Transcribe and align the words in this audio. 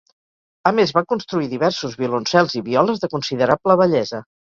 A 0.69 0.69
més 0.77 0.93
va 0.97 1.03
construir 1.11 1.49
diversos 1.51 1.93
violoncels 1.99 2.57
i 2.61 2.63
violes 2.71 3.05
de 3.05 3.11
considerable 3.13 3.77
bellesa. 3.83 4.23